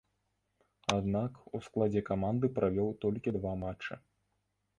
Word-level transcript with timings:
Аднак, 0.95 1.33
у 1.57 1.61
складзе 1.67 2.01
каманды 2.09 2.45
правёў 2.57 2.89
толькі 3.05 3.37
два 3.37 3.53
матчы. 3.67 3.93